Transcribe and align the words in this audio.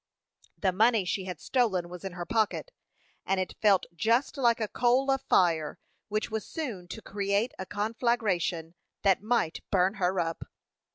The 0.57 0.71
money 0.71 1.05
she 1.05 1.25
had 1.25 1.39
stolen 1.39 1.87
was 1.87 2.03
in 2.03 2.13
her 2.13 2.25
pocket, 2.25 2.71
and 3.23 3.39
it 3.39 3.55
felt 3.61 3.85
just 3.93 4.35
like 4.35 4.59
a 4.59 4.67
coal 4.67 5.11
of 5.11 5.21
fire, 5.21 5.77
which 6.07 6.31
was 6.31 6.43
soon 6.43 6.87
to 6.87 7.03
create 7.03 7.53
a 7.59 7.67
conflagration 7.67 8.73
that 9.03 9.21
might 9.21 9.61
burn 9.69 9.93
her 10.01 10.19
up. 10.19 10.45